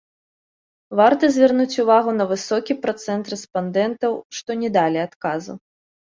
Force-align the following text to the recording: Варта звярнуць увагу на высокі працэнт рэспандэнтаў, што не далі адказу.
Варта 0.99 1.27
звярнуць 1.33 1.81
увагу 1.83 2.13
на 2.19 2.25
высокі 2.31 2.75
працэнт 2.85 3.29
рэспандэнтаў, 3.33 4.11
што 4.39 4.57
не 4.63 4.69
далі 4.79 4.99
адказу. 5.09 5.53